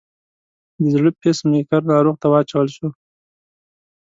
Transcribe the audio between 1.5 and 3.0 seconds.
میکر ناروغ ته واچول شو.